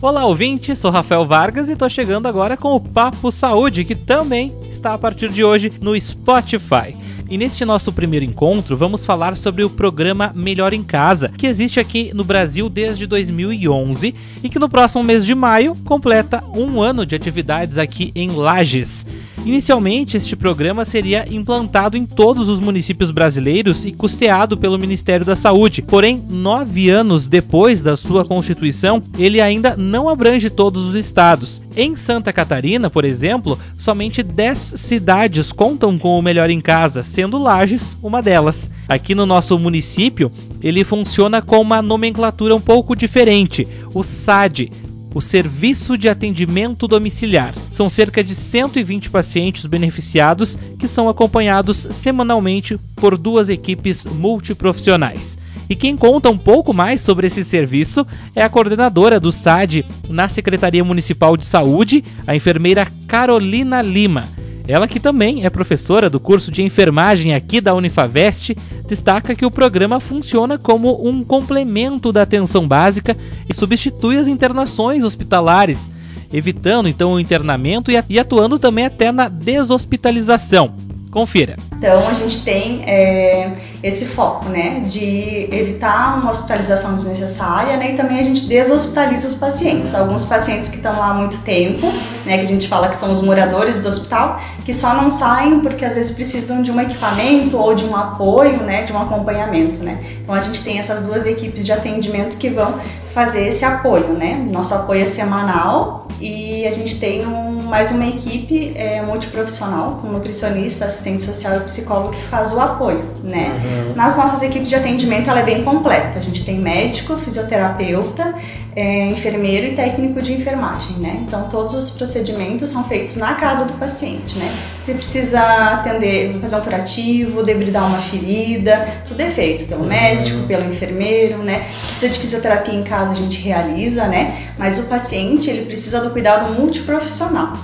[0.00, 4.54] Olá, ouvinte, sou Rafael Vargas e tô chegando agora com o Papo Saúde, que também
[4.62, 6.94] está a partir de hoje no Spotify.
[7.28, 11.80] E neste nosso primeiro encontro, vamos falar sobre o programa Melhor em Casa, que existe
[11.80, 17.04] aqui no Brasil desde 2011 e que no próximo mês de maio completa um ano
[17.04, 19.04] de atividades aqui em Lages.
[19.44, 25.34] Inicialmente, este programa seria implantado em todos os municípios brasileiros e custeado pelo Ministério da
[25.34, 25.80] Saúde.
[25.80, 31.62] Porém, nove anos depois da sua constituição, ele ainda não abrange todos os estados.
[31.76, 37.38] Em Santa Catarina, por exemplo, somente 10 cidades contam com o Melhor em Casa, sendo
[37.38, 38.70] Lages uma delas.
[38.88, 40.30] Aqui no nosso município,
[40.62, 44.70] ele funciona com uma nomenclatura um pouco diferente, o SAD,
[45.14, 47.54] o Serviço de Atendimento Domiciliar.
[47.70, 55.36] São cerca de 120 pacientes beneficiados que são acompanhados semanalmente por duas equipes multiprofissionais.
[55.68, 60.28] E quem conta um pouco mais sobre esse serviço é a coordenadora do SAD na
[60.28, 64.28] Secretaria Municipal de Saúde, a enfermeira Carolina Lima.
[64.68, 68.54] Ela que também é professora do curso de enfermagem aqui da Unifavest,
[68.86, 73.16] destaca que o programa funciona como um complemento da atenção básica
[73.48, 75.90] e substitui as internações hospitalares,
[76.30, 80.74] evitando então o internamento e atuando também até na deshospitalização.
[81.10, 81.56] Confira.
[81.74, 87.96] Então a gente tem é, esse foco, né, de evitar uma hospitalização desnecessária, né, e
[87.96, 89.94] também a gente deshospitaliza os pacientes.
[89.94, 91.90] Alguns pacientes que estão lá há muito tempo,
[92.24, 95.60] né, que a gente fala que são os moradores do hospital, que só não saem
[95.60, 99.82] porque às vezes precisam de um equipamento ou de um apoio, né, de um acompanhamento,
[99.82, 99.98] né.
[100.22, 102.80] Então a gente tem essas duas equipes de atendimento que vão
[103.12, 104.46] fazer esse apoio, né.
[104.50, 110.08] Nosso apoio é semanal e a gente tem um, mais uma equipe é, multiprofissional, com
[110.08, 113.50] nutricionista, assistente social e psicólogo que faz o apoio, né?
[113.62, 113.94] Uhum.
[113.94, 116.18] Nas nossas equipes de atendimento ela é bem completa.
[116.18, 118.34] A gente tem médico, fisioterapeuta,
[118.74, 121.16] é, enfermeiro e técnico de enfermagem, né?
[121.20, 124.54] Então todos os procedimentos são feitos na casa do paciente, né?
[124.78, 125.40] Se precisa
[125.72, 131.66] atender, fazer um curativo, debridar uma ferida, tudo é feito pelo médico, pelo enfermeiro, né?
[131.84, 134.52] Precisa de fisioterapia em casa a gente realiza, né?
[134.56, 137.57] Mas o paciente ele precisa do cuidado multiprofissional.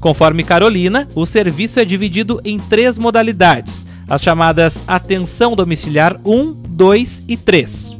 [0.00, 7.24] Conforme Carolina, o serviço é dividido em três modalidades: as chamadas atenção domiciliar 1, 2
[7.28, 7.98] e 3.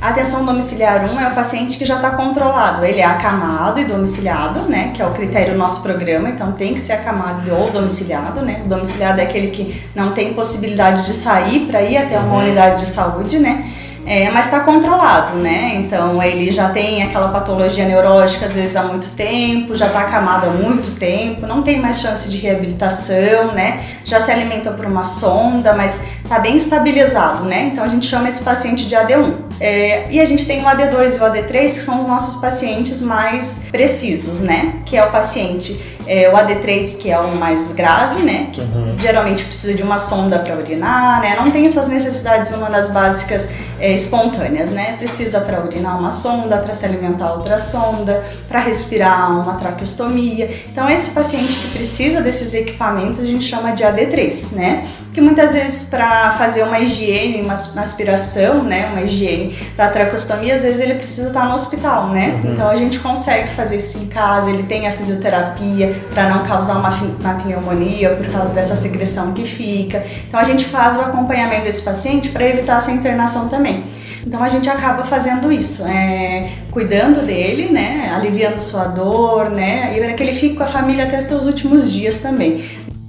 [0.00, 2.84] A atenção domiciliar 1 é o paciente que já está controlado.
[2.84, 4.90] Ele é acamado e domiciliado, né?
[4.92, 8.62] Que é o critério do nosso programa, então tem que ser acamado ou domiciliado, né?
[8.64, 12.40] O domiciliado é aquele que não tem possibilidade de sair para ir até uma uhum.
[12.40, 13.64] unidade de saúde, né?
[14.04, 15.74] É, mas está controlado, né?
[15.76, 20.46] Então ele já tem aquela patologia neurológica às vezes há muito tempo, já está acamado
[20.46, 23.84] há muito tempo, não tem mais chance de reabilitação, né?
[24.04, 27.70] Já se alimenta por uma sonda, mas está bem estabilizado, né?
[27.72, 29.34] Então a gente chama esse paciente de AD1.
[29.60, 33.00] É, e a gente tem o AD2 e o AD3 que são os nossos pacientes
[33.00, 34.74] mais precisos, né?
[34.84, 38.48] Que é o paciente é, o AD3, que é o mais grave, né?
[38.52, 38.98] Que uhum.
[38.98, 41.36] geralmente precisa de uma sonda para urinar, né?
[41.36, 43.48] Não tem suas necessidades humanas básicas
[43.78, 44.96] é, espontâneas, né?
[44.98, 50.50] Precisa para urinar uma sonda, para se alimentar outra sonda, para respirar uma traqueostomia.
[50.70, 54.86] Então, esse paciente que precisa desses equipamentos a gente chama de AD3, né?
[55.12, 58.88] Que muitas vezes para fazer uma higiene, uma, aspiração, né?
[58.92, 62.40] Uma higiene da traqueostomia, às vezes ele precisa estar no hospital, né?
[62.42, 62.52] Uhum.
[62.52, 66.78] Então a gente consegue fazer isso em casa, ele tem a fisioterapia, para não causar
[66.78, 70.04] uma, uma pneumonia por causa dessa secreção que fica.
[70.28, 73.84] Então a gente faz o acompanhamento desse paciente para evitar essa internação também.
[74.26, 80.00] Então a gente acaba fazendo isso, é, cuidando dele, né, aliviando sua dor, né, e
[80.00, 82.64] para que ele fique com a família até seus últimos dias também.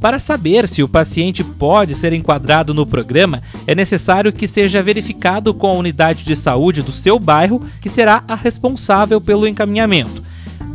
[0.00, 5.54] Para saber se o paciente pode ser enquadrado no programa, é necessário que seja verificado
[5.54, 10.22] com a unidade de saúde do seu bairro, que será a responsável pelo encaminhamento.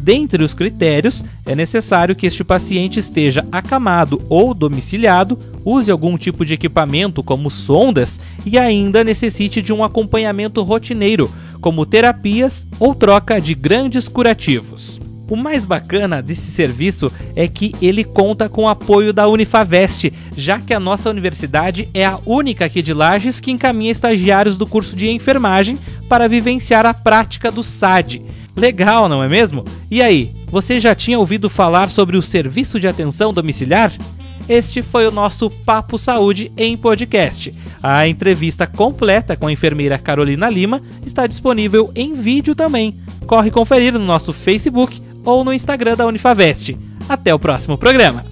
[0.01, 6.45] Dentre os critérios, é necessário que este paciente esteja acamado ou domiciliado, use algum tipo
[6.45, 13.39] de equipamento como sondas e ainda necessite de um acompanhamento rotineiro, como terapias ou troca
[13.39, 15.01] de grandes curativos.
[15.29, 20.59] O mais bacana desse serviço é que ele conta com o apoio da Unifavest, já
[20.59, 24.95] que a nossa universidade é a única aqui de Lages que encaminha estagiários do curso
[24.95, 25.77] de enfermagem
[26.09, 28.21] para vivenciar a prática do SAD.
[28.55, 29.65] Legal, não é mesmo?
[29.89, 33.93] E aí, você já tinha ouvido falar sobre o serviço de atenção domiciliar?
[34.47, 37.53] Este foi o nosso Papo Saúde em podcast.
[37.81, 42.95] A entrevista completa com a enfermeira Carolina Lima está disponível em vídeo também.
[43.25, 46.75] Corre conferir no nosso Facebook ou no Instagram da Unifavest.
[47.07, 48.30] Até o próximo programa.